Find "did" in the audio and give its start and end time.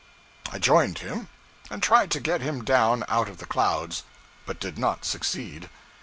4.59-4.79